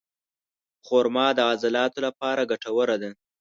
خرما 0.85 1.27
د 1.37 1.39
عضلاتو 1.51 1.99
لپاره 2.07 2.47
ګټوره 2.51 2.95
ده. 3.01 3.09